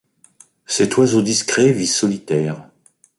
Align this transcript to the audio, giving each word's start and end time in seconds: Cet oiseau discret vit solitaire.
Cet 0.65 0.97
oiseau 0.97 1.21
discret 1.21 1.71
vit 1.73 1.85
solitaire. 1.85 2.67